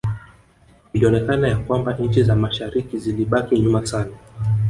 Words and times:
Ilionekana 0.93 1.47
ya 1.47 1.57
kwamba 1.57 1.93
nchi 1.97 2.23
za 2.23 2.35
mashariki 2.35 2.97
zilibaki 2.97 3.59
nyuma 3.59 3.85
sana 3.85 4.11